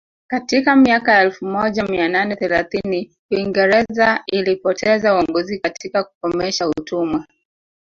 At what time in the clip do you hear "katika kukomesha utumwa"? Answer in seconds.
5.59-7.27